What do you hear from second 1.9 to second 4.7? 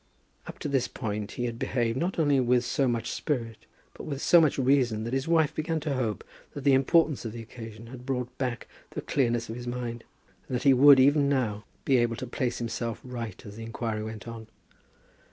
not only with so much spirit, but with so much